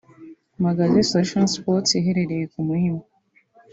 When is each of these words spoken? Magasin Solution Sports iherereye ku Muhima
Magasin 0.63 1.03
Solution 1.09 1.45
Sports 1.55 1.89
iherereye 1.99 2.45
ku 2.51 2.59
Muhima 2.67 3.03